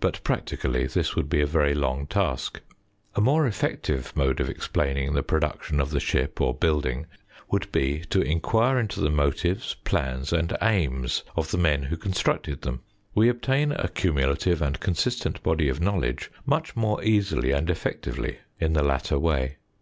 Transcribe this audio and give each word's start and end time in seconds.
But 0.00 0.22
practically 0.22 0.86
this 0.86 1.16
would 1.16 1.30
be 1.30 1.40
a 1.40 1.46
very 1.46 1.72
long 1.74 2.06
task. 2.06 2.60
A 3.16 3.22
more 3.22 3.46
effective 3.46 4.14
mode 4.14 4.38
of 4.38 4.50
explaining 4.50 5.14
the 5.14 5.22
production 5.22 5.80
of 5.80 5.88
the 5.88 5.98
ship 5.98 6.42
or 6.42 6.52
building 6.52 7.06
would 7.50 7.72
be 7.72 8.00
to 8.10 8.20
enquire 8.20 8.78
into 8.78 9.00
the 9.00 9.08
motives, 9.08 9.72
plans, 9.82 10.30
and 10.30 10.54
aims 10.60 11.22
of 11.36 11.50
the 11.52 11.56
men 11.56 11.84
who 11.84 11.96
constructed 11.96 12.60
them. 12.60 12.82
We 13.14 13.30
obtain 13.30 13.72
a 13.72 13.88
cumulative 13.88 14.60
and 14.60 14.78
consistent 14.78 15.42
body 15.42 15.70
of 15.70 15.80
knowledge 15.80 16.30
much 16.44 16.76
more 16.76 17.02
easily 17.02 17.52
and 17.52 17.70
effectively 17.70 18.40
in 18.60 18.74
the 18.74 18.82
latter 18.82 19.18
way. 19.18 19.56